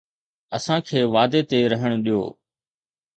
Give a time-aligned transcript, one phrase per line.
[0.57, 2.21] اسان کي وعدي تي رهڻ ڏيو